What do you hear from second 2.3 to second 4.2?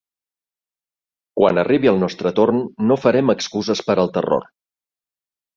torn, no farem excuses per al